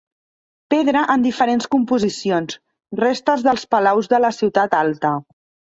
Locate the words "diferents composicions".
1.25-2.57